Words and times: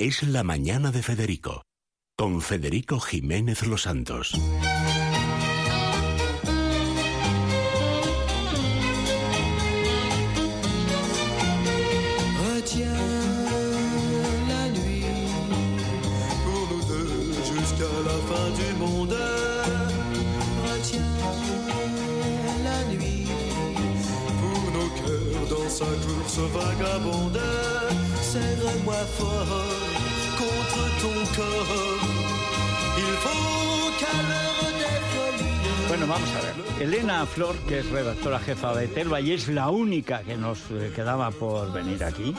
es 0.00 0.22
La 0.22 0.42
Mañana 0.42 0.92
de 0.92 1.02
Federico, 1.02 1.62
con 2.16 2.40
Federico 2.40 3.00
Jiménez 3.00 3.66
Los 3.66 3.82
Santos. 3.82 4.32
la 14.48 14.68
nuit 14.70 15.04
pour 16.44 16.62
nous 16.70 16.82
deux 16.88 17.34
jusqu'à 17.44 17.92
la 18.08 18.16
fin 18.28 18.48
du 18.56 18.70
monde. 18.78 19.18
Retiens 20.64 21.18
la 22.64 22.84
nuit 22.94 23.26
pour 24.40 24.62
nos 24.72 24.88
cœurs 25.00 25.46
dans 25.50 25.68
sa 25.68 25.84
course 25.84 26.38
vagabonde. 26.54 27.40
Serre-moi 28.22 28.94
fort 29.18 29.89
contre 30.40 30.82
ton 31.02 31.18
corps. 31.36 31.74
Il 32.96 33.12
faut 33.24 33.90
qu'à 34.00 34.14
l'heure 34.28 34.72
des 34.80 34.98
folies. 35.12 35.88
Bueno, 35.88 36.06
vamos 36.06 36.28
a 36.36 36.40
ver. 36.46 36.54
Elena 36.82 37.26
Flor, 37.26 37.54
que 37.68 37.80
es 37.80 37.90
redactora 37.90 38.38
jefa 38.38 38.74
de 38.74 38.88
Telva 38.88 39.20
y 39.20 39.32
es 39.32 39.48
la 39.48 39.68
única 39.70 40.22
que 40.22 40.36
nos 40.36 40.58
eh, 40.70 40.90
quedaba 40.94 41.30
por 41.30 41.72
venir 41.72 42.02
aquí. 42.04 42.34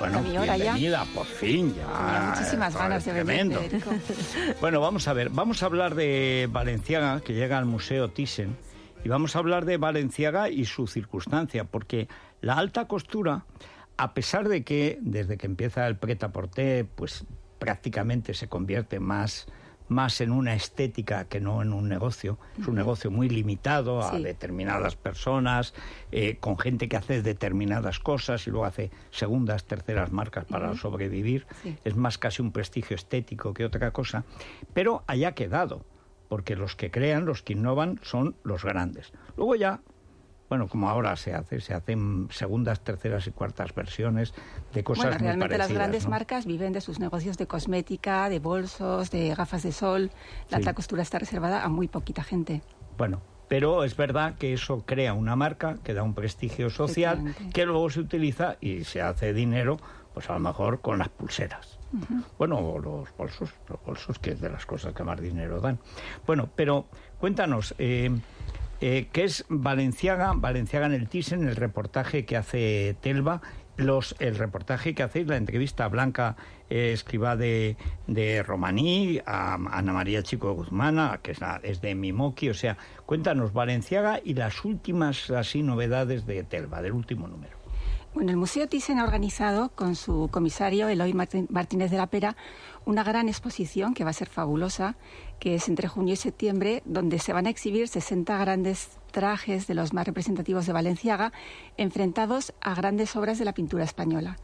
Bueno, 0.00 0.18
A 0.18 0.22
mi 0.22 0.38
hora 0.38 0.56
ya. 0.56 0.64
bienvenida, 0.74 1.04
por 1.14 1.26
fin, 1.26 1.74
ya. 1.74 2.32
Muchísimas 2.34 2.74
ganas 2.76 3.04
de 3.04 3.12
venir, 3.12 3.24
tremendo. 3.26 3.60
Federico. 3.60 3.90
Bueno, 4.60 4.80
vamos 4.80 5.08
a 5.08 5.12
ver, 5.12 5.28
vamos 5.30 5.62
a 5.62 5.66
hablar 5.66 5.94
de 5.96 6.48
Valenciaga, 6.50 7.20
que 7.20 7.34
llega 7.34 7.58
al 7.58 7.64
Museo 7.66 8.08
Thyssen, 8.08 8.56
y 9.04 9.08
vamos 9.08 9.34
a 9.34 9.40
hablar 9.40 9.64
de 9.64 9.76
Valenciaga 9.76 10.50
y 10.50 10.64
su 10.66 10.86
circunstancia, 10.86 11.64
porque 11.64 12.06
la 12.40 12.54
alta 12.54 12.86
costura, 12.86 13.44
a 13.98 14.14
pesar 14.14 14.48
de 14.48 14.64
que 14.64 14.98
desde 15.02 15.36
que 15.36 15.46
empieza 15.46 15.86
el 15.86 15.98
prêt-à-porter, 15.98 16.86
pues 16.86 17.26
prácticamente 17.58 18.32
se 18.34 18.48
convierte 18.48 19.00
más 19.00 19.46
más 19.90 20.20
en 20.20 20.32
una 20.32 20.52
estética 20.52 21.24
que 21.24 21.40
no 21.40 21.62
en 21.62 21.72
un 21.72 21.88
negocio. 21.88 22.38
Es 22.60 22.68
un 22.68 22.74
negocio 22.74 23.10
muy 23.10 23.30
limitado 23.30 24.02
a 24.02 24.10
Sí. 24.16 24.22
determinadas 24.22 24.96
personas, 24.96 25.72
eh, 26.12 26.36
con 26.40 26.58
gente 26.58 26.90
que 26.90 26.98
hace 26.98 27.22
determinadas 27.22 27.98
cosas 27.98 28.46
y 28.46 28.50
luego 28.50 28.66
hace 28.66 28.90
segundas, 29.10 29.64
terceras 29.64 30.12
marcas 30.12 30.44
para 30.44 30.76
sobrevivir. 30.76 31.46
Sí. 31.62 31.74
Es 31.84 31.96
más 31.96 32.18
casi 32.18 32.42
un 32.42 32.52
prestigio 32.52 32.96
estético 32.96 33.54
que 33.54 33.64
otra 33.64 33.90
cosa. 33.92 34.24
Pero 34.74 35.04
haya 35.06 35.32
quedado, 35.32 35.86
porque 36.28 36.54
los 36.54 36.76
que 36.76 36.90
crean, 36.90 37.24
los 37.24 37.42
que 37.42 37.54
innovan, 37.54 37.98
son 38.02 38.36
los 38.44 38.64
grandes. 38.64 39.14
Luego 39.38 39.54
ya, 39.54 39.80
bueno, 40.48 40.66
como 40.68 40.88
ahora 40.88 41.14
se 41.16 41.34
hace, 41.34 41.60
se 41.60 41.74
hacen 41.74 42.28
segundas, 42.30 42.80
terceras 42.80 43.26
y 43.26 43.32
cuartas 43.32 43.74
versiones 43.74 44.32
de 44.72 44.82
cosas 44.84 45.04
Bueno, 45.04 45.18
muy 45.18 45.26
realmente 45.26 45.58
las 45.58 45.70
grandes 45.72 46.04
¿no? 46.04 46.10
marcas 46.10 46.46
viven 46.46 46.72
de 46.72 46.80
sus 46.80 46.98
negocios 47.00 47.36
de 47.38 47.46
cosmética, 47.46 48.28
de 48.28 48.38
bolsos, 48.38 49.10
de 49.10 49.34
gafas 49.34 49.62
de 49.62 49.72
sol. 49.72 50.10
La 50.50 50.56
Sí. 50.58 50.62
alta 50.62 50.74
costura 50.74 51.02
está 51.02 51.18
reservada 51.18 51.62
a 51.64 51.68
muy 51.68 51.88
poquita 51.88 52.22
gente. 52.22 52.62
Bueno, 52.96 53.20
pero 53.48 53.84
es 53.84 53.96
verdad 53.96 54.36
que 54.36 54.52
eso 54.54 54.84
crea 54.86 55.12
una 55.14 55.36
marca 55.36 55.76
que 55.84 55.94
da 55.94 56.02
un 56.02 56.14
prestigio 56.14 56.70
social 56.70 57.34
que 57.52 57.64
luego 57.66 57.88
se 57.90 58.00
utiliza 58.00 58.56
y 58.60 58.84
se 58.84 59.00
hace 59.02 59.32
dinero, 59.32 59.78
pues 60.14 60.28
a 60.30 60.34
lo 60.34 60.40
mejor 60.40 60.80
con 60.80 60.98
las 60.98 61.08
pulseras. 61.08 61.78
Bueno, 62.38 62.58
o 62.58 62.78
los 62.78 63.08
bolsos, 63.16 63.50
los 63.68 63.82
bolsos 63.82 64.18
que 64.18 64.32
es 64.32 64.40
de 64.40 64.50
las 64.50 64.66
cosas 64.66 64.92
que 64.92 65.02
más 65.04 65.18
dinero 65.20 65.60
dan. 65.60 65.78
Bueno, 66.26 66.50
pero 66.54 66.86
cuéntanos, 67.18 67.74
eh, 67.78 68.10
eh, 68.80 69.08
¿qué 69.12 69.24
es 69.24 69.44
Valenciaga? 69.48 70.32
Valenciaga 70.34 70.86
en 70.86 70.92
el 70.92 71.08
Thyssen, 71.08 71.46
el 71.48 71.56
reportaje 71.56 72.24
que 72.24 72.36
hace 72.36 72.96
Telva, 73.00 73.40
los, 73.76 74.16
el 74.18 74.36
reportaje 74.36 74.94
que 74.94 75.02
hacéis, 75.04 75.26
la 75.28 75.36
entrevista 75.36 75.84
a 75.84 75.88
Blanca 75.88 76.36
eh, 76.70 76.92
Escribá 76.92 77.36
de, 77.36 77.76
de 78.06 78.42
Romaní, 78.42 79.20
a 79.26 79.54
Ana 79.54 79.92
María 79.92 80.22
Chico 80.22 80.52
Guzmana, 80.52 81.20
que 81.22 81.30
es, 81.32 81.40
la- 81.40 81.60
es 81.62 81.80
de 81.80 81.94
Mimoki, 81.94 82.48
o 82.50 82.54
sea, 82.54 82.76
cuéntanos 83.06 83.52
Valenciaga 83.52 84.20
y 84.24 84.34
las 84.34 84.64
últimas 84.64 85.30
así 85.30 85.62
novedades 85.62 86.26
de 86.26 86.42
Telva, 86.44 86.82
del 86.82 86.92
último 86.92 87.28
número. 87.28 87.57
Bueno, 88.18 88.32
el 88.32 88.36
Museo 88.36 88.66
Thyssen 88.66 88.98
ha 88.98 89.04
organizado 89.04 89.68
con 89.76 89.94
su 89.94 90.26
comisario 90.32 90.88
Eloy 90.88 91.12
Martín- 91.14 91.46
Martínez 91.50 91.92
de 91.92 91.98
la 91.98 92.08
Pera 92.08 92.36
una 92.84 93.04
gran 93.04 93.28
exposición 93.28 93.94
que 93.94 94.02
va 94.02 94.10
a 94.10 94.12
ser 94.12 94.28
fabulosa, 94.28 94.96
que 95.38 95.54
es 95.54 95.68
entre 95.68 95.86
junio 95.86 96.14
y 96.14 96.16
septiembre, 96.16 96.82
donde 96.84 97.20
se 97.20 97.32
van 97.32 97.46
a 97.46 97.50
exhibir 97.50 97.86
60 97.86 98.36
grandes 98.38 98.88
trajes 99.12 99.68
de 99.68 99.74
los 99.74 99.92
más 99.92 100.04
representativos 100.04 100.66
de 100.66 100.72
Valenciaga, 100.72 101.32
enfrentados 101.76 102.52
a 102.60 102.74
grandes 102.74 103.14
obras 103.14 103.38
de 103.38 103.44
la 103.44 103.54
pintura 103.54 103.84
española, 103.84 104.36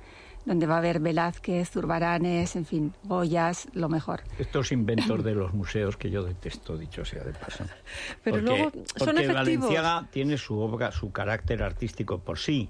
donde 0.45 0.67
va 0.69 0.77
a 0.77 0.79
haber 0.79 1.01
Velázquez, 1.01 1.69
Zurbaranes, 1.71 2.55
en 2.55 2.67
fin, 2.67 2.93
Goyas, 3.03 3.67
lo 3.73 3.89
mejor. 3.89 4.23
Estos 4.39 4.71
inventos 4.71 5.25
de 5.25 5.35
los 5.35 5.53
museos 5.53 5.97
que 5.97 6.11
yo 6.11 6.23
detesto, 6.23 6.77
dicho 6.79 7.05
sea 7.05 7.25
de 7.25 7.33
paso. 7.33 7.65
Pero 8.23 8.37
Porque- 8.37 8.41
luego 8.51 8.71
son 8.71 8.85
porque 9.07 9.25
efectivos. 9.25 9.35
Valenciaga 9.35 10.09
tiene 10.13 10.39
su 10.39 10.61
obra, 10.61 10.93
su 10.93 11.11
carácter 11.11 11.61
artístico 11.65 12.21
por 12.21 12.39
sí. 12.39 12.69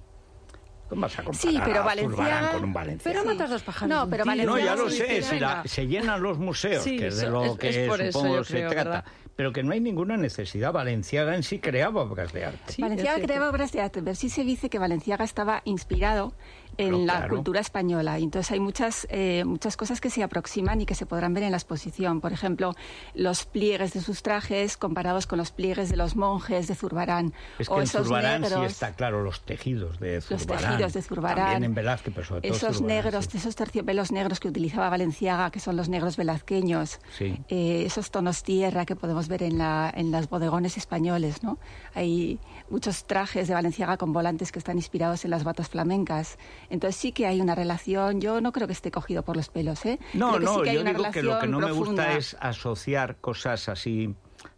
¿Cómo 0.89 1.03
vas 1.03 1.19
a 1.19 1.23
comparar 1.25 1.53
Sí, 1.53 1.61
pero 1.65 1.81
a 1.81 1.85
Valenciaga- 1.85 2.53
con 2.53 2.65
un 2.65 2.73
Valenciaga? 2.73 3.21
Pero 3.23 3.33
matas 3.33 3.51
dos 3.51 3.63
pájaros. 3.63 3.89
No, 3.89 4.09
pero 4.11 4.25
tiro. 4.25 4.37
No, 4.37 4.53
Valenciaga 4.53 4.77
ya 4.77 4.83
lo 4.83 4.91
sí, 4.91 4.97
sé, 4.99 5.23
si 5.23 5.41
la- 5.41 5.63
se 5.65 5.87
llenan 5.87 6.23
los 6.23 6.39
museos, 6.39 6.85
Sí, 6.85 6.97
que 6.99 7.07
es 7.09 7.17
de 7.17 7.23
eso- 7.25 7.31
lo 7.33 7.45
es- 7.45 7.59
que 7.59 7.69
es 7.85 7.89
por 7.89 8.01
eso, 8.01 8.19
supongo 8.19 8.37
yo 8.37 8.45
se 8.45 8.53
creo, 8.55 8.71
trata, 8.71 8.85
¿verdad? 8.91 9.05
pero 9.37 9.53
que 9.53 9.63
no 9.63 9.73
hay 9.73 9.81
ninguna 9.81 10.17
necesidad. 10.17 10.73
Valenciaga 10.73 11.35
en 11.35 11.43
sí 11.43 11.59
creaba 11.59 12.03
obras 12.03 12.33
de 12.33 12.45
arte. 12.45 12.73
Sí, 12.73 12.83
Valenciaga 12.83 13.21
creaba 13.21 13.49
obras 13.51 13.73
de 13.73 13.81
arte, 13.81 14.03
pero 14.03 14.15
sí 14.15 14.29
se 14.29 14.45
dice 14.45 14.69
que 14.71 14.79
Valenciaga 14.79 15.25
estaba 15.25 15.63
inspirado 15.65 16.35
en 16.79 16.87
Pero 16.93 16.99
la 17.05 17.17
claro. 17.19 17.35
cultura 17.37 17.61
española. 17.61 18.19
Y 18.19 18.25
entonces 18.25 18.51
hay 18.53 18.61
muchas, 18.61 19.07
eh, 19.11 19.45
muchas 19.45 19.77
cosas 19.77 20.01
que 20.01 20.11
se 20.11 20.23
aproximan 20.23 20.81
y 20.81 20.87
que 20.87 20.95
se 20.95 21.07
podrán 21.07 21.35
ver 21.35 21.45
en 21.45 21.51
la 21.53 21.57
exposición. 21.57 22.21
Por 22.21 22.33
ejemplo, 22.33 22.75
los 23.15 23.45
pliegues 23.47 23.93
de 23.95 24.01
sus 24.01 24.23
trajes 24.23 24.77
comparados 24.77 25.27
con 25.27 25.39
los 25.39 25.51
pliegues 25.51 25.89
de 25.91 25.97
los 25.97 26.17
monjes 26.17 26.69
de 26.69 26.75
Zurbarán. 26.75 27.33
Es 27.59 27.69
que 27.69 27.75
o 27.75 27.79
en 27.79 27.85
esos 27.85 28.07
Zurbarán 28.07 28.45
sí 28.45 28.51
negros, 28.51 28.73
está 28.73 28.93
claro 28.93 29.23
los 29.23 29.41
tejidos 29.43 29.99
de 30.01 30.17
los 30.17 30.25
Zurbarán. 30.27 30.71
tejidos 30.73 30.93
de 30.93 31.03
Zurbarán. 31.03 31.37
También 31.53 31.65
en 31.65 31.75
Velázquez, 31.75 32.15
pero 32.15 32.27
sobre 32.27 32.41
todo 32.43 32.57
Esos 32.57 32.77
Zurbarán, 32.79 33.05
negros, 33.05 33.25
sí. 33.31 33.39
esos 33.39 33.57
terciopelos 33.57 34.13
negros 34.13 34.41
que 34.41 34.49
utilizaba 34.49 34.89
Valenciaga, 34.91 35.51
que 35.51 35.61
son 35.61 35.77
los 35.77 35.89
negros 35.89 36.17
velazqueños. 36.17 37.01
Sí. 37.17 37.39
Eh, 37.49 37.85
esos 37.87 38.11
tonos 38.11 38.43
tierra 38.43 38.85
que 38.87 38.97
podemos 38.97 39.29
ver 39.29 39.43
en, 39.43 39.59
la, 39.59 39.93
en 39.95 40.11
los 40.11 40.29
bodegones 40.29 40.77
españoles, 40.77 41.43
¿no? 41.43 41.59
Hay 41.95 42.39
muchos 42.71 43.05
trajes 43.05 43.49
de 43.49 43.55
Valenciaga 43.55 43.97
con 43.97 44.13
volantes 44.13 44.53
que 44.53 44.59
están 44.59 44.77
inspirados 44.77 45.25
en 45.25 45.31
las 45.31 45.45
batas 45.45 45.69
flamencas. 45.69 46.39
Entonces 46.71 47.01
sí 47.01 47.13
que 47.13 47.27
hay 47.27 47.41
una 47.41 47.55
relación, 47.55 48.21
yo 48.21 48.41
no 48.41 48.53
creo 48.53 48.67
que 48.67 48.73
esté 48.73 48.91
cogido 48.91 49.23
por 49.23 49.37
los 49.37 49.49
pelos, 49.49 49.85
¿eh? 49.85 49.99
No, 50.13 50.35
Creo 50.35 50.41
que 50.41 50.47
sí 50.47 50.53
no, 50.53 50.63
que 50.63 50.71
hay 50.71 50.77
yo 50.77 50.83
una 50.83 50.93
digo 50.93 51.11
que 51.11 51.23
lo 51.23 51.39
que 51.39 51.47
no 51.47 51.61
me 51.61 51.73
gusta 51.73 52.13
es 52.17 52.37
asociar 52.41 53.17
cosas 53.17 53.69
así, 53.69 54.15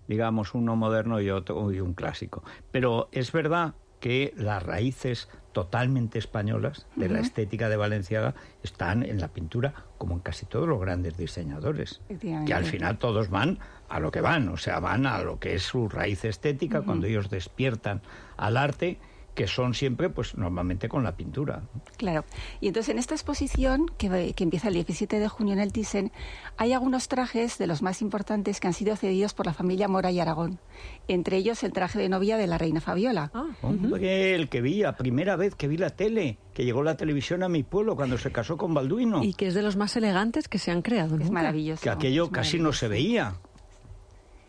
digamos, 0.08 0.54
uno 0.54 0.76
moderno 0.76 1.20
y 1.20 1.30
otro 1.30 1.72
y 1.72 1.80
un 1.80 1.94
clásico. 1.94 2.42
Pero 2.70 3.08
es 3.12 3.32
verdad 3.32 3.74
que 4.00 4.32
las 4.36 4.62
raíces 4.62 5.28
totalmente 5.52 6.18
españolas 6.18 6.86
de 6.96 7.08
la 7.08 7.20
estética 7.20 7.70
de 7.70 7.78
Valenciaga 7.78 8.34
están 8.62 9.02
en 9.02 9.20
la 9.20 9.28
pintura, 9.28 9.72
como 9.96 10.14
en 10.14 10.20
casi 10.20 10.44
todos 10.44 10.68
los 10.68 10.78
grandes 10.78 11.16
diseñadores. 11.16 12.02
Que 12.20 12.52
al 12.52 12.66
final 12.66 12.98
todos 12.98 13.30
van 13.30 13.58
a 13.88 13.98
lo 13.98 14.10
que 14.10 14.20
van, 14.20 14.50
o 14.50 14.58
sea, 14.58 14.80
van 14.80 15.06
a 15.06 15.22
lo 15.22 15.38
que 15.38 15.54
es 15.54 15.62
su 15.62 15.88
raíz 15.88 16.26
estética 16.26 16.82
cuando 16.82 17.06
ellos 17.06 17.30
despiertan 17.30 18.02
al 18.36 18.58
arte 18.58 18.98
que 19.36 19.46
son 19.46 19.74
siempre, 19.74 20.08
pues 20.10 20.36
normalmente 20.36 20.88
con 20.88 21.04
la 21.04 21.14
pintura. 21.14 21.62
Claro. 21.98 22.24
Y 22.60 22.68
entonces 22.68 22.90
en 22.92 22.98
esta 22.98 23.14
exposición, 23.14 23.86
que, 23.98 24.32
que 24.34 24.42
empieza 24.44 24.68
el 24.68 24.74
17 24.74 25.20
de 25.20 25.28
junio 25.28 25.52
en 25.52 25.60
el 25.60 25.72
Thyssen, 25.72 26.10
hay 26.56 26.72
algunos 26.72 27.06
trajes 27.06 27.58
de 27.58 27.66
los 27.66 27.82
más 27.82 28.00
importantes 28.02 28.58
que 28.58 28.66
han 28.66 28.72
sido 28.72 28.96
cedidos 28.96 29.34
por 29.34 29.46
la 29.46 29.52
familia 29.52 29.88
Mora 29.88 30.10
y 30.10 30.18
Aragón. 30.18 30.58
Entre 31.06 31.36
ellos 31.36 31.62
el 31.62 31.72
traje 31.72 31.98
de 31.98 32.08
novia 32.08 32.38
de 32.38 32.46
la 32.46 32.56
reina 32.58 32.80
Fabiola. 32.80 33.30
Ah, 33.34 33.46
Hombre, 33.62 34.34
el 34.34 34.48
que 34.48 34.62
vi, 34.62 34.80
la 34.80 34.96
primera 34.96 35.36
vez 35.36 35.54
que 35.54 35.68
vi 35.68 35.76
la 35.76 35.90
tele, 35.90 36.38
que 36.54 36.64
llegó 36.64 36.82
la 36.82 36.96
televisión 36.96 37.42
a 37.42 37.48
mi 37.50 37.62
pueblo 37.62 37.94
cuando 37.94 38.16
se 38.16 38.32
casó 38.32 38.56
con 38.56 38.72
Balduino, 38.72 39.22
Y 39.22 39.34
que 39.34 39.48
es 39.48 39.54
de 39.54 39.60
los 39.62 39.76
más 39.76 39.94
elegantes 39.96 40.48
que 40.48 40.58
se 40.58 40.70
han 40.70 40.80
creado. 40.80 41.16
Es 41.16 41.20
nunca. 41.20 41.32
maravilloso. 41.32 41.82
que 41.82 41.90
aquello 41.90 42.24
es 42.24 42.30
casi 42.30 42.58
no 42.58 42.72
se 42.72 42.88
veía. 42.88 43.34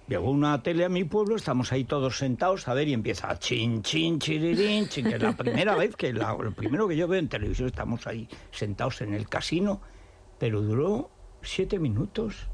Llegó 0.08 0.32
una 0.32 0.64
tele 0.64 0.86
a 0.86 0.90
mi 0.90 1.04
pueblo, 1.04 1.36
estamos 1.36 1.72
ahí 1.74 1.84
todos 1.84 2.18
sentados, 2.18 2.68
a 2.70 2.74
ver, 2.74 2.88
y 2.88 2.94
empieza 2.94 3.38
chin, 3.40 3.82
chin, 3.84 4.20
chirirín, 4.20 4.88
chin, 4.88 5.06
que 5.06 5.16
es 5.16 5.22
la 5.22 5.36
primera 5.36 5.76
vez 5.76 5.96
que, 5.98 6.14
la- 6.14 6.34
lo 6.34 6.54
primero 6.54 6.88
que 6.88 6.96
yo 6.96 7.08
veo 7.10 7.20
en 7.20 7.28
televisión, 7.28 7.68
estamos 7.68 8.08
ahí 8.08 8.30
sentados 8.52 9.02
en 9.02 9.14
el 9.14 9.28
casino, 9.28 9.82
pero 10.40 10.62
duró 10.62 11.10
siete 11.42 11.78
minutos. 11.78 12.48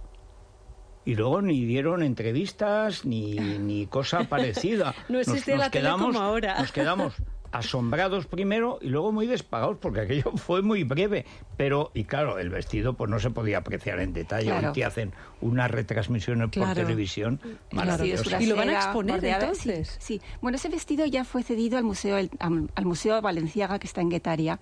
Y 1.05 1.15
luego 1.15 1.41
ni 1.41 1.65
dieron 1.65 2.01
entrevistas 2.01 3.03
ni, 3.05 3.35
ni 3.35 3.85
cosa 3.87 4.23
parecida. 4.23 4.95
No 5.09 5.19
existía 5.19 5.57
la 5.57 5.69
tele 5.69 5.89
como 5.91 6.19
ahora. 6.21 6.59
Nos 6.59 6.71
quedamos 6.71 7.13
asombrados 7.53 8.25
primero 8.25 8.79
y 8.81 8.89
luego 8.89 9.11
muy 9.11 9.27
despagados, 9.27 9.77
porque 9.79 10.01
aquello 10.01 10.31
fue 10.35 10.61
muy 10.61 10.83
breve. 10.83 11.25
Pero, 11.55 11.91
y 11.93 12.03
claro, 12.03 12.39
el 12.39 12.49
vestido 12.49 12.93
pues 12.93 13.09
no 13.09 13.19
se 13.19 13.29
podía 13.29 13.59
apreciar 13.59 13.99
en 13.99 14.11
detalle. 14.13 14.47
Claro. 14.47 14.67
Hoy 14.69 14.73
te 14.73 14.83
hacen 14.83 15.13
unas 15.39 15.69
retransmisiones 15.71 16.49
por 16.49 16.73
televisión 16.73 17.39
maravillosas. 17.71 18.41
Y 18.41 18.47
lo 18.47 18.55
van 18.55 18.69
a 18.69 18.73
exponer, 18.75 19.15
bordeada, 19.15 19.41
entonces. 19.43 19.97
Sí, 19.99 20.19
sí. 20.19 20.21
Bueno, 20.41 20.55
ese 20.55 20.69
vestido 20.69 21.05
ya 21.05 21.23
fue 21.23 21.43
cedido 21.43 21.77
al 21.77 21.83
museo 21.83 22.17
el- 22.17 22.31
al 22.39 22.85
museo 22.85 23.21
Valenciaga 23.21 23.79
que 23.79 23.87
está 23.87 24.01
en 24.01 24.09
Guetaria 24.09 24.59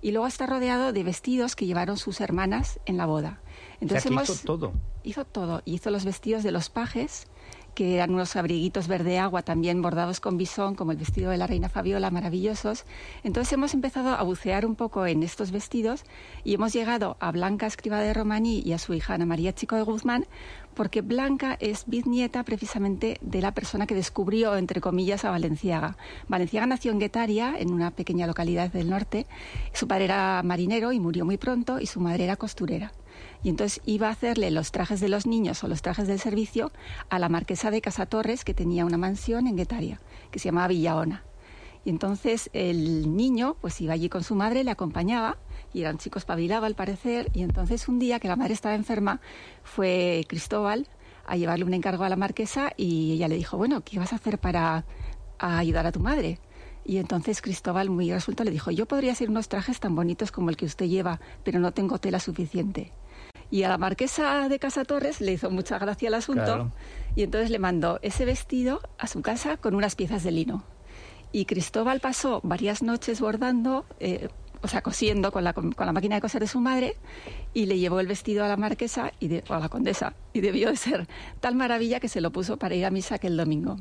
y 0.00 0.12
luego 0.12 0.26
está 0.26 0.46
rodeado 0.46 0.92
de 0.92 1.04
vestidos 1.04 1.54
que 1.56 1.66
llevaron 1.66 1.96
sus 1.98 2.20
hermanas 2.20 2.80
en 2.86 2.96
la 2.96 3.06
boda. 3.06 3.40
Entonces 3.80 3.98
o 4.06 4.08
sea, 4.08 4.10
que 4.10 4.14
hemos 4.14 4.30
hizo 4.30 4.44
todo. 4.46 4.72
hizo 5.04 5.24
todo, 5.24 5.62
hizo 5.64 5.90
los 5.90 6.04
vestidos 6.04 6.42
de 6.42 6.52
los 6.52 6.70
pajes 6.70 7.26
que 7.80 7.94
eran 7.94 8.12
unos 8.12 8.36
abriguitos 8.36 8.88
verde 8.88 9.18
agua 9.18 9.40
también 9.40 9.80
bordados 9.80 10.20
con 10.20 10.36
bisón, 10.36 10.74
como 10.74 10.92
el 10.92 10.98
vestido 10.98 11.30
de 11.30 11.38
la 11.38 11.46
reina 11.46 11.70
Fabiola, 11.70 12.10
maravillosos. 12.10 12.84
Entonces 13.24 13.54
hemos 13.54 13.72
empezado 13.72 14.10
a 14.10 14.22
bucear 14.22 14.66
un 14.66 14.74
poco 14.74 15.06
en 15.06 15.22
estos 15.22 15.50
vestidos 15.50 16.04
y 16.44 16.52
hemos 16.52 16.74
llegado 16.74 17.16
a 17.20 17.32
Blanca 17.32 17.66
Escriba 17.66 18.00
de 18.00 18.12
Romaní 18.12 18.60
y 18.62 18.74
a 18.74 18.78
su 18.78 18.92
hija 18.92 19.14
Ana 19.14 19.24
María 19.24 19.54
Chico 19.54 19.76
de 19.76 19.82
Guzmán, 19.82 20.26
porque 20.74 21.00
Blanca 21.00 21.56
es 21.58 21.84
bisnieta 21.86 22.42
precisamente 22.42 23.16
de 23.22 23.40
la 23.40 23.54
persona 23.54 23.86
que 23.86 23.94
descubrió, 23.94 24.56
entre 24.56 24.82
comillas, 24.82 25.24
a 25.24 25.30
Valenciaga. 25.30 25.96
Valenciaga 26.28 26.66
nació 26.66 26.92
en 26.92 26.98
Guetaria, 26.98 27.54
en 27.58 27.72
una 27.72 27.92
pequeña 27.92 28.26
localidad 28.26 28.70
del 28.70 28.90
norte. 28.90 29.24
Su 29.72 29.88
padre 29.88 30.04
era 30.04 30.42
marinero 30.44 30.92
y 30.92 31.00
murió 31.00 31.24
muy 31.24 31.38
pronto 31.38 31.80
y 31.80 31.86
su 31.86 31.98
madre 31.98 32.24
era 32.24 32.36
costurera 32.36 32.92
y 33.42 33.48
entonces 33.48 33.80
iba 33.86 34.08
a 34.08 34.12
hacerle 34.12 34.50
los 34.50 34.72
trajes 34.72 35.00
de 35.00 35.08
los 35.08 35.26
niños 35.26 35.62
o 35.64 35.68
los 35.68 35.82
trajes 35.82 36.08
del 36.08 36.18
servicio 36.18 36.72
a 37.08 37.18
la 37.18 37.28
marquesa 37.28 37.70
de 37.70 37.80
Casatorres, 37.80 38.44
que 38.44 38.54
tenía 38.54 38.84
una 38.84 38.98
mansión 38.98 39.46
en 39.46 39.56
Guetaria, 39.56 40.00
que 40.30 40.38
se 40.38 40.48
llamaba 40.48 40.68
Villaona. 40.68 41.24
Y 41.84 41.90
entonces 41.90 42.50
el 42.52 43.16
niño 43.16 43.56
pues 43.60 43.80
iba 43.80 43.94
allí 43.94 44.08
con 44.08 44.22
su 44.22 44.34
madre, 44.34 44.64
le 44.64 44.70
acompañaba, 44.70 45.38
y 45.72 45.80
era 45.80 45.90
un 45.90 45.98
chico 45.98 46.18
al 46.28 46.74
parecer, 46.74 47.30
y 47.32 47.42
entonces 47.42 47.88
un 47.88 47.98
día 47.98 48.20
que 48.20 48.28
la 48.28 48.36
madre 48.36 48.54
estaba 48.54 48.74
enferma, 48.74 49.20
fue 49.62 50.24
Cristóbal 50.28 50.88
a 51.26 51.36
llevarle 51.36 51.64
un 51.64 51.74
encargo 51.74 52.04
a 52.04 52.08
la 52.08 52.16
marquesa 52.16 52.72
y 52.76 53.12
ella 53.12 53.28
le 53.28 53.36
dijo, 53.36 53.56
bueno, 53.56 53.82
¿qué 53.82 53.98
vas 53.98 54.12
a 54.12 54.16
hacer 54.16 54.38
para 54.38 54.84
ayudar 55.38 55.86
a 55.86 55.92
tu 55.92 56.00
madre? 56.00 56.38
Y 56.84 56.96
entonces 56.98 57.40
Cristóbal, 57.40 57.88
muy 57.88 58.10
resuelto, 58.10 58.42
le 58.42 58.50
dijo, 58.50 58.70
yo 58.70 58.86
podría 58.86 59.12
hacer 59.12 59.30
unos 59.30 59.48
trajes 59.48 59.80
tan 59.80 59.94
bonitos 59.94 60.32
como 60.32 60.50
el 60.50 60.56
que 60.56 60.66
usted 60.66 60.86
lleva, 60.86 61.20
pero 61.44 61.60
no 61.60 61.72
tengo 61.72 61.98
tela 61.98 62.18
suficiente. 62.18 62.92
Y 63.50 63.64
a 63.64 63.68
la 63.68 63.78
marquesa 63.78 64.48
de 64.48 64.58
Casa 64.58 64.84
Torres 64.84 65.20
le 65.20 65.32
hizo 65.32 65.50
mucha 65.50 65.78
gracia 65.78 66.08
el 66.08 66.14
asunto 66.14 66.44
Claro. 66.44 66.72
y 67.16 67.22
entonces 67.24 67.50
le 67.50 67.58
mandó 67.58 67.98
ese 68.02 68.24
vestido 68.24 68.80
a 68.98 69.06
su 69.08 69.22
casa 69.22 69.56
con 69.56 69.74
unas 69.74 69.96
piezas 69.96 70.22
de 70.22 70.30
lino. 70.30 70.62
Y 71.32 71.44
Cristóbal 71.46 72.00
pasó 72.00 72.40
varias 72.44 72.82
noches 72.82 73.20
bordando, 73.20 73.84
eh, 74.00 74.28
o 74.62 74.68
sea, 74.68 74.82
cosiendo 74.82 75.32
con 75.32 75.42
la, 75.44 75.52
con 75.52 75.74
la 75.78 75.92
máquina 75.92 76.16
de 76.16 76.20
coser 76.20 76.40
de 76.42 76.46
su 76.46 76.60
madre 76.60 76.96
y 77.54 77.66
le 77.66 77.78
llevó 77.78 77.98
el 78.00 78.06
vestido 78.06 78.44
a 78.44 78.48
la 78.48 78.56
marquesa 78.56 79.12
y 79.18 79.28
de- 79.28 79.44
o 79.48 79.54
a 79.54 79.58
la 79.60 79.68
condesa 79.68 80.14
y 80.32 80.40
debió 80.42 80.68
de 80.70 80.76
ser 80.76 81.08
tal 81.40 81.54
maravilla 81.54 81.98
que 81.98 82.08
se 82.08 82.20
lo 82.20 82.30
puso 82.30 82.56
para 82.58 82.74
ir 82.74 82.84
a 82.84 82.90
misa 82.90 83.14
aquel 83.16 83.36
domingo. 83.36 83.76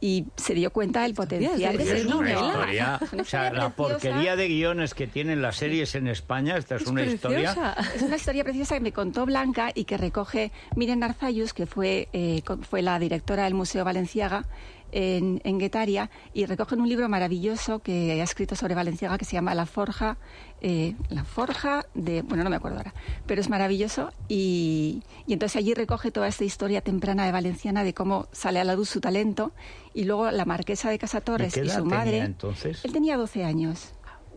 Y 0.00 0.26
se 0.36 0.54
dio 0.54 0.70
cuenta 0.70 1.02
del 1.02 1.14
potencial 1.14 1.76
de 1.76 1.82
es 1.82 1.88
ese 1.90 1.98
es 1.98 2.06
una 2.06 2.26
niño. 2.26 2.46
historia, 2.46 3.00
o 3.20 3.24
sea, 3.24 3.52
la 3.52 3.70
porquería 3.70 4.34
de 4.34 4.48
guiones 4.48 4.94
que 4.94 5.06
tienen 5.06 5.42
las 5.42 5.56
series 5.56 5.94
en 5.94 6.08
España, 6.08 6.56
esta 6.56 6.76
es, 6.76 6.82
Es 6.82 6.88
una 6.88 7.04
historia. 7.04 7.76
Es 7.94 8.02
una 8.02 8.16
historia 8.16 8.42
preciosa 8.44 8.74
que 8.76 8.80
me 8.80 8.92
contó 8.92 9.26
Blanca 9.26 9.72
y 9.74 9.84
que 9.84 9.98
recoge 9.98 10.52
Miren 10.74 11.02
Arzayus, 11.02 11.52
que 11.52 11.66
fue, 11.66 12.08
eh, 12.12 12.42
fue 12.68 12.80
la 12.82 12.98
directora 12.98 13.44
del 13.44 13.54
Museo 13.54 13.84
Valenciaga 13.84 14.46
en, 14.92 15.40
en 15.44 15.58
Guetaria, 15.58 16.10
y 16.32 16.46
recoge 16.46 16.74
en 16.74 16.80
un 16.80 16.88
libro 16.88 17.08
maravilloso 17.08 17.80
que 17.80 18.20
ha 18.20 18.24
escrito 18.24 18.56
sobre 18.56 18.74
Valenciaga 18.74 19.18
que 19.18 19.24
se 19.24 19.32
llama 19.32 19.54
La 19.54 19.66
Forja, 19.66 20.16
eh, 20.60 20.94
La 21.08 21.24
Forja 21.24 21.86
de... 21.94 22.22
Bueno, 22.22 22.44
no 22.44 22.50
me 22.50 22.56
acuerdo 22.56 22.78
ahora, 22.78 22.94
pero 23.26 23.40
es 23.40 23.48
maravilloso 23.48 24.12
y, 24.28 25.02
y 25.26 25.32
entonces 25.32 25.56
allí 25.56 25.74
recoge 25.74 26.10
toda 26.10 26.28
esta 26.28 26.44
historia 26.44 26.80
temprana 26.80 27.24
de 27.26 27.32
Valenciana 27.32 27.84
de 27.84 27.94
cómo 27.94 28.28
sale 28.32 28.60
a 28.60 28.64
la 28.64 28.74
luz 28.74 28.88
su 28.88 29.00
talento 29.00 29.52
y 29.94 30.04
luego 30.04 30.30
la 30.30 30.44
marquesa 30.44 30.90
de 30.90 30.98
Casa 30.98 31.20
Torres 31.20 31.56
y, 31.56 31.60
su 31.60 31.66
tenía 31.66 31.82
madre... 31.84 32.18
entonces? 32.18 32.84
Él 32.84 32.92
tenía 32.92 33.16
12 33.16 33.44
años 33.44 33.92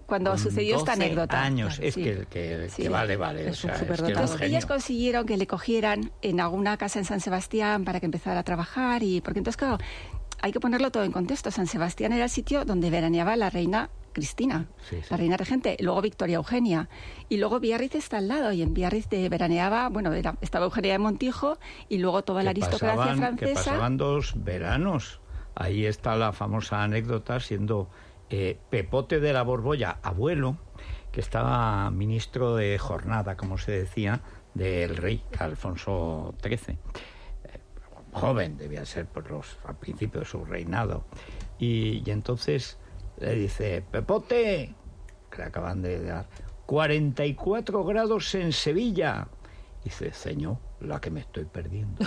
cuando 0.06 0.32
Con 0.32 0.40
sucedió 0.40 0.76
esta 0.78 0.92
12 0.92 1.04
anécdota. 1.06 1.42
años, 1.44 1.76
Claro, 1.76 1.88
es 1.88 1.94
sí. 1.94 2.04
que, 2.04 2.26
que- 2.30 2.70
Sí. 2.70 2.84
que 2.84 2.90
vale, 2.90 3.16
vale. 3.16 3.48
Es 3.50 3.64
o 3.66 3.70
sea, 3.74 4.38
que 4.38 4.46
ellas 4.46 4.66
consiguieron 4.66 5.26
que 5.26 5.38
le 5.38 5.48
cogieran 5.48 6.12
en 6.22 6.40
alguna 6.42 6.78
casa 6.78 7.00
en 7.00 7.06
San 7.06 7.22
Sebastián 7.22 7.86
para 7.86 8.00
que 8.02 8.06
empezara 8.06 8.42
a 8.42 8.44
trabajar 8.44 9.02
y 9.02 9.22
porque 9.22 9.40
entonces 9.40 9.58
claro 9.58 9.78
hay 10.44 10.52
que 10.52 10.60
ponerlo 10.60 10.92
todo 10.92 11.04
en 11.04 11.12
contexto. 11.12 11.50
San 11.52 11.68
Sebastián 11.68 12.12
era 12.14 12.26
el 12.26 12.30
sitio 12.30 12.66
donde 12.66 12.90
veraneaba 12.90 13.36
la 13.38 13.50
reina 13.50 13.90
Cristina, 14.12 14.68
Sí, 14.90 14.98
sí. 15.02 15.08
la 15.10 15.18
reina 15.18 15.38
regente, 15.38 15.76
luego 15.80 16.02
Victoria 16.02 16.36
Eugenia 16.36 16.88
y 17.30 17.38
luego 17.38 17.60
Biarritz 17.60 17.96
está 17.96 18.18
al 18.18 18.28
lado 18.28 18.52
y 18.52 18.62
en 18.62 18.74
Biarritz 18.74 19.10
de 19.10 19.28
veraneaba, 19.30 19.90
bueno, 19.90 20.14
era- 20.14 20.36
estaba 20.42 20.66
Eugenia 20.66 20.92
de 20.92 21.00
Montijo 21.00 21.58
y 21.90 21.98
luego 21.98 22.24
toda 22.24 22.44
la 22.44 22.52
aristocracia 22.52 22.96
pasaban, 22.96 23.38
que 23.38 23.46
francesa. 23.48 23.72
pasaban 23.72 23.98
dos 23.98 24.34
veranos. 24.36 25.20
Ahí 25.56 25.86
está 25.86 26.16
la 26.16 26.32
famosa 26.34 26.84
anécdota 26.84 27.40
siendo 27.40 27.90
eh, 28.30 28.58
Pepote 28.70 29.20
de 29.20 29.32
la 29.34 29.44
Borbolla, 29.44 29.98
abuelo, 30.04 30.58
que 31.12 31.22
estaba 31.22 31.90
ministro 31.92 32.56
de 32.56 32.78
jornada, 32.80 33.38
como 33.38 33.58
se 33.58 33.72
decía, 33.72 34.22
del 34.56 34.96
rey 34.98 35.24
Alfonso 35.40 36.34
XIII. 36.44 36.78
Joven, 38.24 38.58
debía 38.58 38.86
ser 38.86 39.06
por 39.06 39.30
los, 39.30 39.58
al 39.66 39.76
principio 39.76 40.22
de 40.22 40.26
su 40.26 40.46
reinado. 40.46 41.04
Y, 41.60 42.02
y 42.06 42.12
entonces 42.12 42.78
le 43.20 43.36
dice, 43.36 43.84
Pepote, 43.92 44.74
que 45.30 45.38
le 45.38 45.44
acaban 45.44 45.82
de 45.82 46.02
dar 46.04 46.26
44 46.66 47.84
grados 47.84 48.34
en 48.36 48.54
Sevilla. 48.54 49.28
Dice, 49.84 50.14
señor, 50.14 50.58
la 50.80 51.02
que 51.02 51.12
me 51.12 51.20
estoy 51.20 51.46
perdiendo. 51.46 52.02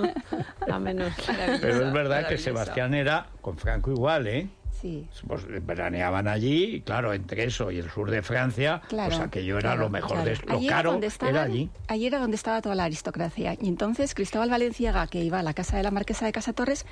A 0.70 0.78
menos. 0.80 1.12
Pero 1.60 1.86
es 1.86 1.92
verdad 1.92 2.26
que 2.26 2.38
Sebastián 2.38 2.92
era 2.92 3.28
con 3.40 3.56
Franco 3.56 3.92
igual, 3.92 4.26
¿eh? 4.26 4.48
Sí. 4.84 5.08
Pues 5.26 5.46
veraneaban 5.64 6.28
allí 6.28 6.64
y 6.76 6.80
claro, 6.82 7.14
entre 7.14 7.44
eso 7.44 7.70
y 7.70 7.78
el 7.78 7.88
sur 7.90 8.10
de 8.10 8.20
Francia, 8.20 8.82
Claro, 8.86 9.08
pues 9.08 9.20
aquello 9.20 9.54
era 9.56 9.70
claro, 9.70 9.80
lo 9.84 9.88
mejor 9.88 10.10
claro. 10.22 10.24
de 10.26 10.36
lo 10.46 10.52
Allí 10.56 10.66
era 10.66 10.76
caro 10.76 10.90
donde 10.92 11.06
era 11.06 11.12
estaban- 11.14 11.36
allí. 11.38 11.70
allí 11.88 12.06
era 12.06 12.18
donde 12.18 12.36
estaba 12.36 12.60
toda 12.60 12.74
la 12.74 12.84
aristocracia. 12.84 13.56
Y 13.58 13.68
entonces 13.68 14.14
Cristóbal 14.14 14.50
Valenciaga, 14.50 15.06
que 15.06 15.24
iba 15.24 15.38
a 15.38 15.42
la 15.42 15.54
casa 15.54 15.78
de 15.78 15.84
la 15.84 15.90
marquesa 15.90 16.26
de 16.26 16.32
Casa 16.32 16.52
Torres, 16.52 16.84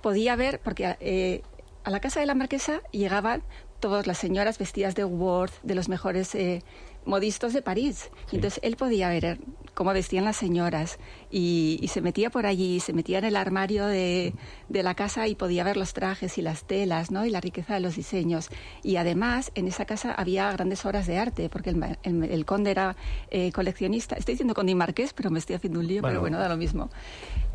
podía 0.00 0.36
ver, 0.36 0.60
porque 0.62 0.96
eh, 1.00 1.42
a 1.82 1.90
la 1.90 1.98
casa 1.98 2.20
de 2.20 2.26
la 2.26 2.36
marquesa 2.36 2.82
llegaban 2.92 3.42
todas 3.80 4.06
las 4.06 4.18
señoras 4.18 4.56
vestidas 4.58 4.94
de 4.94 5.04
Worth, 5.04 5.54
de 5.64 5.74
los 5.74 5.88
mejores 5.88 6.32
eh, 6.36 6.62
modistos 7.04 7.52
de 7.52 7.62
París. 7.62 8.10
Y 8.30 8.36
entonces 8.36 8.60
él 8.62 8.76
podía 8.76 9.08
ver 9.08 9.38
cómo 9.74 9.92
vestían 9.94 10.24
las 10.24 10.36
señoras 10.36 10.98
y, 11.30 11.78
y 11.80 11.88
se 11.88 12.02
metía 12.02 12.28
por 12.28 12.44
allí, 12.44 12.80
se 12.80 12.92
metía 12.92 13.18
en 13.18 13.24
el 13.24 13.36
armario 13.36 13.86
de, 13.86 14.34
de 14.68 14.82
la 14.82 14.94
casa 14.94 15.26
y 15.26 15.34
podía 15.34 15.64
ver 15.64 15.76
los 15.78 15.94
trajes 15.94 16.36
y 16.36 16.42
las 16.42 16.64
telas, 16.64 17.10
¿no? 17.10 17.24
Y 17.24 17.30
la 17.30 17.40
riqueza 17.40 17.74
de 17.74 17.80
los 17.80 17.96
diseños. 17.96 18.50
Y 18.82 18.96
además 18.96 19.50
en 19.54 19.68
esa 19.68 19.86
casa 19.86 20.12
había 20.12 20.50
grandes 20.52 20.84
obras 20.84 21.06
de 21.06 21.18
arte, 21.18 21.48
porque 21.48 21.70
el, 21.70 21.76
ma- 21.76 21.98
el- 22.02 22.24
el 22.24 22.44
conde 22.44 22.70
era 22.72 22.96
eh, 23.30 23.52
coleccionista. 23.52 24.16
Estoy 24.16 24.34
diciendo 24.34 24.54
conde 24.54 24.72
y 24.72 24.74
marqués, 24.74 25.12
pero 25.14 25.30
me 25.30 25.38
estoy 25.38 25.56
haciendo 25.56 25.78
un 25.80 25.86
lío, 25.86 26.02
Bueno. 26.02 26.12
pero 26.14 26.20
bueno, 26.20 26.38
da 26.38 26.48
lo 26.48 26.56
mismo. 26.58 26.90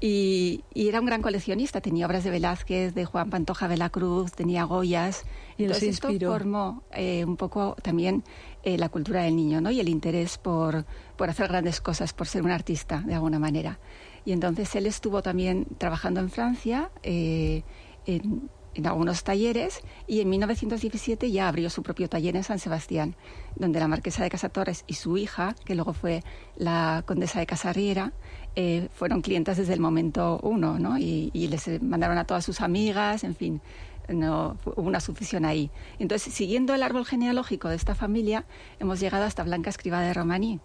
Y, 0.01 0.63
y 0.73 0.87
era 0.87 0.99
un 0.99 1.05
gran 1.05 1.21
coleccionista, 1.21 1.79
tenía 1.81 2.05
obras 2.05 2.23
de 2.23 2.29
Velázquez, 2.31 2.93
de 2.95 3.05
Juan 3.05 3.29
Pantoja 3.29 3.67
de 3.67 3.77
la 3.77 3.89
Cruz, 3.89 4.31
tenía 4.33 4.63
Goyas. 4.63 5.23
Y 5.57 5.63
Entonces 5.63 5.89
esto 5.89 6.09
inspiró. 6.09 6.31
formó 6.31 6.83
eh, 6.93 7.23
un 7.25 7.37
poco 7.37 7.75
también 7.81 8.23
eh, 8.65 8.79
la 8.79 8.89
cultura 8.89 9.21
del 9.21 9.35
niño, 9.35 9.61
¿no? 9.61 9.69
Y 9.69 9.79
el 9.79 9.87
interés 9.87 10.39
por, 10.39 10.85
por 11.15 11.29
hacer 11.29 11.47
grandes 11.47 11.79
cosas, 11.81 12.13
por 12.13 12.25
ser 12.25 12.41
un 12.41 12.49
artista, 12.49 13.03
de 13.05 13.13
alguna 13.13 13.37
manera. 13.37 13.77
Y 14.25 14.31
entonces 14.31 14.75
él 14.75 14.87
estuvo 14.87 15.21
también 15.21 15.67
trabajando 15.77 16.19
en 16.19 16.31
Francia, 16.31 16.89
eh, 17.03 17.61
en, 18.07 18.49
en 18.73 18.87
algunos 18.87 19.23
talleres, 19.23 19.81
y 20.07 20.19
en 20.19 20.29
1917 20.29 21.29
ya 21.29 21.47
abrió 21.47 21.69
su 21.69 21.83
propio 21.83 22.09
taller 22.09 22.35
en 22.35 22.43
San 22.43 22.57
Sebastián, 22.57 23.15
donde 23.55 23.79
la 23.79 23.87
marquesa 23.87 24.23
de 24.23 24.31
Casa 24.31 24.49
Torres 24.49 24.83
y 24.87 24.95
su 24.95 25.15
hija, 25.15 25.55
que 25.63 25.75
luego 25.75 25.93
fue 25.93 26.23
la 26.57 27.03
condesa 27.05 27.39
de 27.39 27.45
Casarriera, 27.45 28.13
eh, 28.55 28.89
fueron 28.95 29.21
clientas 29.21 29.57
desde 29.57 29.73
el 29.73 29.79
momento 29.79 30.39
uno, 30.41 30.79
¿no? 30.79 30.97
Y, 30.97 31.29
y 31.33 31.49
les 31.49 31.83
mandaron 31.83 32.17
a 32.17 32.25
todas 32.25 32.43
sus 32.43 32.61
amigas, 32.61 33.23
en 33.23 33.35
fin, 33.35 33.61
no 34.09 34.57
hubo 34.65 34.81
una 34.81 34.99
sucesión 34.99 35.45
ahí. 35.45 35.71
Entonces, 35.99 36.33
siguiendo 36.33 36.73
el 36.73 36.83
árbol 36.83 37.05
genealógico 37.05 37.69
de 37.69 37.75
esta 37.75 37.95
familia, 37.95 38.45
hemos 38.79 38.99
llegado 38.99 39.25
hasta 39.25 39.43
Blanca 39.43 39.69
Escriba 39.69 40.01
de 40.01 40.13
Romaní, 40.13 40.59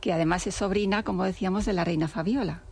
que 0.00 0.12
además 0.12 0.46
es 0.46 0.54
sobrina, 0.54 1.02
como 1.02 1.24
decíamos, 1.24 1.64
de 1.64 1.72
la 1.72 1.84
reina 1.84 2.08
Fabiola. 2.08 2.62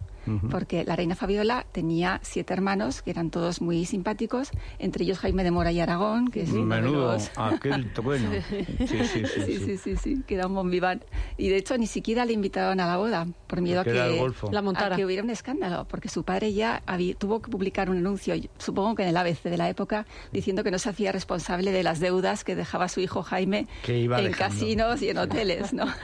Porque 0.50 0.84
la 0.84 0.96
reina 0.96 1.14
Fabiola 1.14 1.66
tenía 1.72 2.20
siete 2.22 2.52
hermanos 2.54 3.02
que 3.02 3.10
eran 3.10 3.30
todos 3.30 3.60
muy 3.60 3.84
simpáticos, 3.84 4.50
entre 4.78 5.04
ellos 5.04 5.18
Jaime 5.18 5.44
de 5.44 5.50
Mora 5.50 5.72
y 5.72 5.80
Aragón, 5.80 6.30
que 6.30 6.42
es 6.42 6.50
uno 6.50 6.74
de 6.76 6.82
Menudo, 6.82 7.12
los- 7.14 7.30
aquel 7.36 7.90
bueno. 8.02 8.30
Sí, 8.48 8.86
sí, 8.86 9.04
sí. 9.04 9.24
Sí, 9.26 9.42
sí. 9.46 9.58
sí, 9.58 9.76
sí, 9.78 9.96
sí, 9.96 10.22
que 10.26 10.34
era 10.36 10.46
un 10.46 10.54
bombiván. 10.54 11.02
Y 11.36 11.48
de 11.48 11.56
hecho 11.56 11.76
ni 11.78 11.86
siquiera 11.86 12.24
le 12.24 12.32
invitaron 12.32 12.80
a 12.80 12.86
la 12.86 12.96
boda, 12.96 13.26
por 13.46 13.60
miedo 13.60 13.80
a 13.80 13.84
Porque 13.84 13.98
que. 13.98 14.50
La 14.52 14.58
a 14.58 14.62
montara. 14.62 14.96
que 14.96 15.04
hubiera 15.04 15.22
un 15.22 15.30
escándalo, 15.30 15.86
porque 15.88 16.08
su 16.08 16.24
padre 16.24 16.52
ya 16.52 16.82
habí- 16.86 17.14
tuvo 17.14 17.40
que 17.42 17.50
publicar 17.50 17.90
un 17.90 17.98
anuncio, 17.98 18.34
supongo 18.58 18.94
que 18.94 19.02
en 19.02 19.08
el 19.10 19.16
ABC 19.16 19.44
de 19.50 19.56
la 19.56 19.68
época, 19.68 20.06
diciendo 20.32 20.62
que 20.64 20.70
no 20.70 20.78
se 20.78 20.88
hacía 20.88 21.12
responsable 21.12 21.72
de 21.72 21.82
las 21.82 22.00
deudas 22.00 22.44
que 22.44 22.54
dejaba 22.54 22.88
su 22.88 23.00
hijo 23.00 23.22
Jaime 23.22 23.66
Que 23.82 23.98
iba 23.98 24.18
en 24.18 24.26
dejando. 24.26 24.54
casinos 24.54 25.02
y 25.02 25.08
en 25.10 25.18
hoteles, 25.18 25.72
¿no? 25.72 25.86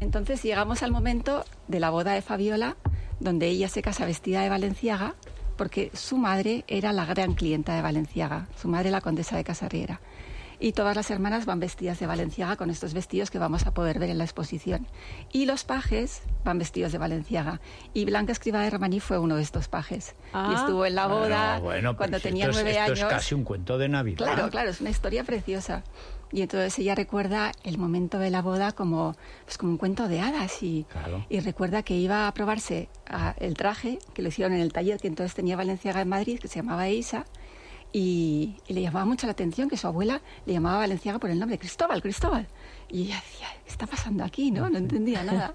Entonces 0.00 0.42
llegamos 0.42 0.82
al 0.82 0.92
momento 0.92 1.44
de 1.68 1.80
la 1.80 1.88
boda 1.90 2.12
de 2.12 2.20
Fabiola, 2.22 2.76
donde 3.20 3.48
ella 3.48 3.68
se 3.68 3.82
casa 3.82 4.04
vestida 4.04 4.42
de 4.42 4.48
Valenciaga, 4.48 5.14
porque 5.56 5.90
su 5.94 6.18
madre 6.18 6.64
era 6.66 6.92
la 6.92 7.06
gran 7.06 7.34
clienta 7.34 7.74
de 7.74 7.82
Valenciaga, 7.82 8.48
su 8.60 8.68
madre 8.68 8.90
la 8.90 9.00
condesa 9.00 9.36
de 9.36 9.44
Casarriera. 9.44 10.00
Y 10.58 10.72
todas 10.72 10.96
las 10.96 11.10
hermanas 11.10 11.44
van 11.46 11.60
vestidas 11.60 11.98
de 12.00 12.06
Valenciaga 12.06 12.56
con 12.56 12.70
estos 12.70 12.94
vestidos 12.94 13.30
que 13.30 13.38
vamos 13.38 13.66
a 13.66 13.74
poder 13.74 13.98
ver 13.98 14.10
en 14.10 14.18
la 14.18 14.24
exposición. 14.24 14.86
Y 15.32 15.46
los 15.46 15.64
pajes 15.64 16.22
van 16.44 16.58
vestidos 16.58 16.92
de 16.92 16.98
Valenciaga. 16.98 17.60
Y 17.92 18.04
Blanca 18.06 18.32
Escriba 18.32 18.60
de 18.60 18.70
Romaní 18.70 19.00
fue 19.00 19.18
uno 19.18 19.36
de 19.36 19.42
estos 19.42 19.68
pajes. 19.68 20.14
Ah. 20.32 20.50
y 20.52 20.54
estuvo 20.54 20.84
en 20.86 20.94
la 20.94 21.06
boda 21.06 21.52
Bueno, 21.58 21.62
bueno, 21.64 21.96
cuando 21.96 22.20
tenía 22.20 22.44
esto 22.46 22.58
es- 22.58 22.64
nueve 22.64 22.70
esto 22.78 22.82
años. 22.92 22.98
es 23.00 23.04
casi 23.06 23.34
un 23.34 23.44
cuento 23.44 23.78
de 23.78 23.88
Navidad. 23.88 24.16
Claro, 24.26 24.50
claro, 24.50 24.70
es 24.70 24.80
una 24.80 24.90
historia 24.90 25.24
preciosa. 25.24 25.82
Y 26.32 26.42
entonces 26.42 26.76
ella 26.80 26.94
recuerda 26.94 27.52
el 27.62 27.78
momento 27.78 28.18
de 28.18 28.30
la 28.30 28.42
boda 28.42 28.72
como, 28.72 29.14
pues 29.44 29.56
como 29.58 29.72
un 29.72 29.78
cuento 29.78 30.08
de 30.08 30.20
hadas 30.20 30.62
y, 30.62 30.84
Claro. 30.90 31.24
y 31.28 31.38
recuerda 31.40 31.82
que 31.84 31.94
iba 31.96 32.26
a 32.26 32.34
probarse 32.34 32.88
a- 33.08 33.34
el 33.38 33.54
traje 33.54 33.98
que 34.12 34.22
lo 34.22 34.28
hicieron 34.28 34.52
en 34.54 34.60
el 34.60 34.72
taller 34.72 34.98
que 34.98 35.06
entonces 35.08 35.34
tenía 35.34 35.56
Valenciaga 35.56 36.00
en 36.00 36.08
Madrid, 36.08 36.38
que 36.40 36.48
se 36.48 36.56
llamaba 36.56 36.88
Isa, 36.88 37.24
y, 37.98 38.56
y 38.68 38.74
le 38.74 38.82
llamaba 38.82 39.06
mucho 39.06 39.26
la 39.26 39.32
atención 39.32 39.70
que 39.70 39.78
su 39.78 39.86
abuela 39.86 40.20
le 40.44 40.52
llamaba 40.52 40.78
Valenciaga 40.78 41.18
por 41.18 41.30
el 41.30 41.38
nombre 41.38 41.58
Cristóbal, 41.58 42.02
Cristóbal. 42.02 42.46
Y 42.90 43.04
ella 43.04 43.22
decía, 43.24 43.46
¿qué 43.64 43.70
está 43.70 43.86
pasando 43.86 44.22
aquí? 44.22 44.50
No, 44.50 44.68
no 44.68 44.76
entendía 44.76 45.22
nada. 45.24 45.54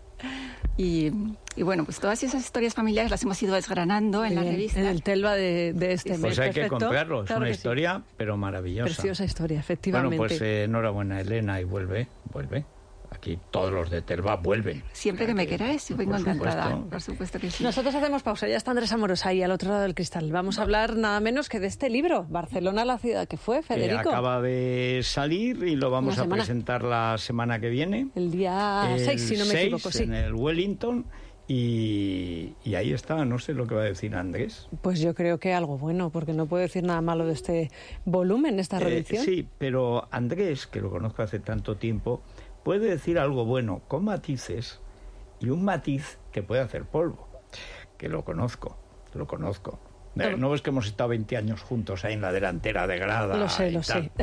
Y, 0.78 1.12
y 1.56 1.62
bueno, 1.62 1.86
pues 1.86 2.00
todas 2.00 2.24
esas 2.24 2.42
historias 2.44 2.74
familiares 2.74 3.12
las 3.12 3.22
hemos 3.22 3.42
ido 3.44 3.54
desgranando 3.54 4.26
en 4.26 4.34
la 4.34 4.42
revista. 4.42 4.80
En 4.80 4.88
el 4.88 5.04
Telva 5.04 5.36
de, 5.36 5.74
de 5.74 5.94
este 5.94 6.12
mes. 6.12 6.22
Pues 6.22 6.40
hay 6.40 6.50
que 6.50 6.62
perfecto. 6.62 6.80
comprarlo, 6.80 7.22
es 7.22 7.28
Claro 7.28 7.42
una 7.42 7.48
que 7.50 7.54
sí. 7.54 7.58
historia, 7.60 8.02
pero 8.18 8.38
maravillosa. 8.38 8.86
Preciosa 8.86 9.24
historia, 9.24 9.60
efectivamente. 9.60 10.18
Bueno, 10.18 10.28
pues 10.30 10.42
eh, 10.42 10.64
enhorabuena, 10.64 11.22
Elena, 11.22 11.62
y 11.62 11.64
vuelve, 11.66 12.08
vuelve. 12.34 12.66
Aquí 13.14 13.38
todos 13.52 13.72
los 13.74 13.90
de 13.90 14.02
Telva 14.02 14.38
vuelven. 14.38 14.84
Siempre 14.94 15.26
que 15.26 15.34
me 15.34 15.46
queráis, 15.46 15.90
vengo 15.96 16.12
Por 16.14 16.22
encantada. 16.22 16.64
supuesto. 16.72 16.90
Por 16.90 17.02
supuesto 17.02 17.40
que 17.40 17.52
sí. 17.52 17.64
Nosotros 17.64 17.94
hacemos 17.94 18.24
pausa, 18.24 18.48
ya 18.48 18.56
está 18.56 18.72
Andrés 18.72 18.92
Amorosa 18.94 19.30
ahí 19.30 19.44
al 19.44 19.52
otro 19.52 19.70
lado 19.70 19.82
del 19.82 19.94
cristal. 19.94 20.32
Vamos 20.32 20.60
a 20.60 20.62
hablar 20.64 20.96
nada 20.96 21.20
menos 21.20 21.50
que 21.50 21.60
de 21.60 21.68
este 21.68 21.90
libro, 21.90 22.26
Barcelona, 22.30 22.86
la 22.86 22.98
ciudad 22.98 23.28
que 23.28 23.36
fue, 23.38 23.58
Que 23.58 23.64
Federico. 23.64 24.10
acaba 24.10 24.42
de 24.42 25.02
salir 25.04 25.58
y 25.64 25.76
lo 25.76 25.92
vamos 25.92 26.18
a 26.20 26.26
presentar 26.26 26.84
la 26.84 27.18
semana 27.18 27.60
que 27.60 27.70
viene. 27.70 28.08
El 28.16 28.32
día 28.32 28.88
El 28.94 29.00
6, 29.02 29.22
si 29.22 29.34
no 29.38 29.46
me 29.46 29.52
6 29.52 29.62
equivoco, 29.66 29.92
sí. 29.92 30.04
En 30.04 30.14
el 30.14 30.34
Wellington. 30.34 31.06
Y, 31.48 32.54
y 32.64 32.76
ahí 32.76 32.94
está, 32.94 33.26
no 33.26 33.38
sé 33.38 33.54
lo 33.54 33.68
que 33.68 33.76
va 33.76 33.82
a 33.82 33.86
decir 33.86 34.16
Andrés. 34.16 34.70
Pues 34.82 35.02
yo 35.02 35.14
creo 35.14 35.38
que 35.38 35.54
algo 35.54 35.78
bueno, 35.78 36.10
porque 36.10 36.32
no 36.32 36.46
puedo 36.46 36.62
decir 36.62 36.82
nada 36.84 37.02
malo 37.02 37.26
de 37.26 37.34
este 37.34 37.72
volumen, 38.06 38.58
esta 38.58 38.78
Eh, 38.78 38.80
reedición. 38.86 39.26
sí, 39.26 39.46
pero 39.58 40.08
Andrés, 40.12 40.66
que 40.66 40.80
lo 40.80 40.90
conozco 40.90 41.24
hace 41.24 41.40
tanto 41.40 41.76
tiempo, 41.76 42.22
puede 42.64 42.90
decir 42.90 43.20
algo 43.20 43.46
bueno 43.46 43.82
con 43.88 44.06
matices 44.06 44.80
y 45.40 45.50
un 45.50 45.64
matiz 45.64 46.18
que 46.32 46.44
puede 46.44 46.62
hacer 46.62 46.86
polvo. 46.86 47.28
Que 47.98 48.10
lo 48.10 48.24
conozco, 48.24 48.78
lo 49.14 49.28
conozco. 49.28 49.80
Eh. 50.20 50.36
No 50.38 50.50
ves 50.50 50.62
que 50.62 50.72
hemos 50.72 50.88
estado 50.88 51.10
20 51.10 51.38
años 51.38 51.62
juntos 51.62 52.04
ahí 52.04 52.14
en 52.14 52.22
la 52.22 52.32
delantera 52.32 52.88
de 52.88 52.98
grada. 52.98 53.38
Lo 53.38 53.50
sé, 53.50 53.70
y 53.70 53.72
lo 53.72 53.82
tal? 53.82 54.12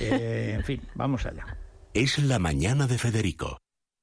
Eh, 0.00 0.54
en 0.56 0.64
fin, 0.64 0.82
vamos 0.94 1.26
allá. 1.26 1.56
Es 1.94 2.18
la 2.18 2.38
mañana 2.38 2.86
de 2.86 2.98
Federico, 2.98 3.58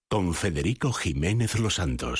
con 0.09 0.33
Federico 0.33 0.93
Jiménez 0.93 1.59
Los 1.59 1.75
Santos. 1.75 2.13